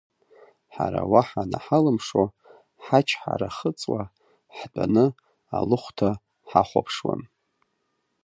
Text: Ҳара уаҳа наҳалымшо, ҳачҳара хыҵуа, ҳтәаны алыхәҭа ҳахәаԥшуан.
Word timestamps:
Ҳара 0.73 1.01
уаҳа 1.11 1.43
наҳалымшо, 1.51 2.23
ҳачҳара 2.85 3.49
хыҵуа, 3.57 4.01
ҳтәаны 4.57 5.05
алыхәҭа 5.57 6.09
ҳахәаԥшуан. 6.49 7.21